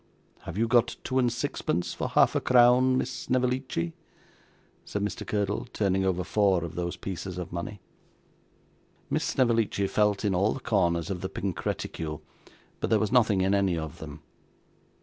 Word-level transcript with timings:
Have 0.45 0.57
you 0.57 0.67
got 0.67 0.95
two 1.03 1.19
and 1.19 1.31
sixpence 1.31 1.93
for 1.93 2.09
half 2.09 2.33
a 2.33 2.41
crown, 2.41 2.97
Miss 2.97 3.11
Snevellicci?' 3.11 3.93
said 4.83 5.03
Mr. 5.03 5.27
Curdle, 5.27 5.65
turning 5.73 6.05
over 6.05 6.23
four 6.23 6.63
of 6.63 6.73
those 6.73 6.95
pieces 6.97 7.37
of 7.37 7.51
money. 7.51 7.81
Miss 9.11 9.23
Snevellicci 9.25 9.85
felt 9.85 10.25
in 10.25 10.33
all 10.33 10.53
the 10.53 10.59
corners 10.59 11.11
of 11.11 11.21
the 11.21 11.29
pink 11.29 11.63
reticule, 11.67 12.23
but 12.79 12.89
there 12.89 12.97
was 12.97 13.11
nothing 13.11 13.41
in 13.41 13.53
any 13.53 13.77
of 13.77 13.99
them. 13.99 14.23